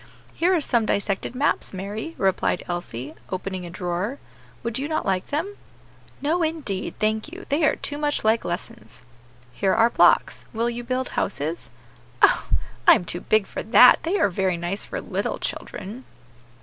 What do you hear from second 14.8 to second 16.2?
for little children."